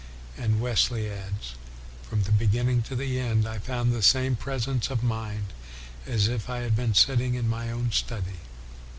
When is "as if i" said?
6.07-6.61